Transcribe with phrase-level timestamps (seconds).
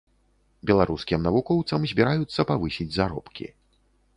[0.69, 3.45] Беларускім навукоўцам збіраюцца павысіць заробкі.